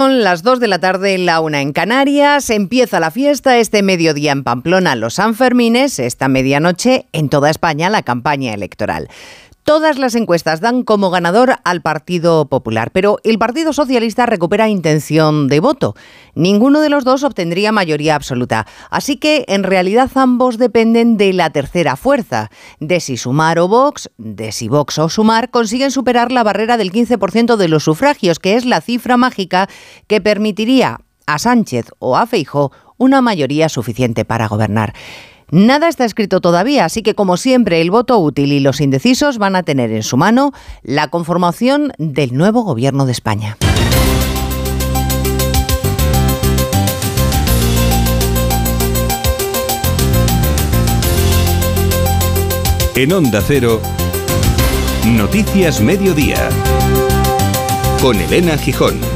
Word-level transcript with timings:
Son 0.00 0.22
las 0.24 0.42
2 0.42 0.60
de 0.60 0.66
la 0.66 0.78
tarde, 0.78 1.18
la 1.18 1.40
una 1.40 1.60
en 1.60 1.74
Canarias. 1.74 2.48
Empieza 2.48 3.00
la 3.00 3.10
fiesta 3.10 3.58
este 3.58 3.82
mediodía 3.82 4.32
en 4.32 4.44
Pamplona, 4.44 4.96
los 4.96 5.12
Sanfermines, 5.12 5.98
esta 5.98 6.26
medianoche 6.26 7.04
en 7.12 7.28
toda 7.28 7.50
España 7.50 7.90
la 7.90 8.02
campaña 8.02 8.54
electoral. 8.54 9.10
Todas 9.64 9.98
las 9.98 10.14
encuestas 10.14 10.60
dan 10.60 10.82
como 10.82 11.10
ganador 11.10 11.56
al 11.64 11.82
Partido 11.82 12.46
Popular, 12.48 12.90
pero 12.92 13.18
el 13.24 13.38
Partido 13.38 13.72
Socialista 13.72 14.26
recupera 14.26 14.68
intención 14.68 15.48
de 15.48 15.60
voto. 15.60 15.94
Ninguno 16.34 16.80
de 16.80 16.88
los 16.88 17.04
dos 17.04 17.22
obtendría 17.22 17.70
mayoría 17.70 18.14
absoluta, 18.14 18.66
así 18.90 19.16
que 19.16 19.44
en 19.48 19.62
realidad 19.62 20.10
ambos 20.14 20.58
dependen 20.58 21.16
de 21.16 21.32
la 21.32 21.50
tercera 21.50 21.96
fuerza, 21.96 22.50
de 22.80 23.00
si 23.00 23.16
Sumar 23.16 23.58
o 23.58 23.68
Vox, 23.68 24.10
de 24.18 24.50
si 24.50 24.68
Vox 24.68 24.98
o 24.98 25.08
Sumar 25.08 25.50
consiguen 25.50 25.90
superar 25.90 26.32
la 26.32 26.42
barrera 26.42 26.76
del 26.76 26.90
15% 26.90 27.56
de 27.56 27.68
los 27.68 27.84
sufragios, 27.84 28.38
que 28.38 28.56
es 28.56 28.64
la 28.64 28.80
cifra 28.80 29.16
mágica 29.16 29.68
que 30.06 30.20
permitiría 30.20 31.00
a 31.26 31.38
Sánchez 31.38 31.86
o 31.98 32.16
a 32.16 32.26
Feijó 32.26 32.72
una 32.96 33.20
mayoría 33.20 33.68
suficiente 33.68 34.24
para 34.24 34.48
gobernar. 34.48 34.94
Nada 35.50 35.88
está 35.88 36.04
escrito 36.04 36.40
todavía, 36.40 36.84
así 36.84 37.02
que 37.02 37.14
como 37.14 37.36
siempre 37.36 37.80
el 37.80 37.90
voto 37.90 38.18
útil 38.18 38.52
y 38.52 38.60
los 38.60 38.80
indecisos 38.80 39.38
van 39.38 39.56
a 39.56 39.64
tener 39.64 39.90
en 39.90 40.04
su 40.04 40.16
mano 40.16 40.52
la 40.82 41.08
conformación 41.08 41.92
del 41.98 42.34
nuevo 42.34 42.62
gobierno 42.62 43.04
de 43.04 43.12
España. 43.12 43.56
En 52.94 53.12
Onda 53.12 53.42
Cero, 53.44 53.80
Noticias 55.06 55.80
Mediodía, 55.80 56.50
con 58.02 58.20
Elena 58.20 58.56
Gijón. 58.58 59.09